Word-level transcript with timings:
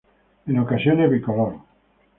En 0.47 0.57
ocasiones 0.57 1.11
bicolor. 1.11 1.57